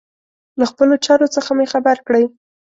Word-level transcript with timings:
له 0.59 0.65
خپلو 0.71 0.95
چارو 1.05 1.27
څخه 1.35 1.49
مي 1.57 1.67
خبر 1.73 1.97
کړئ. 2.07 2.23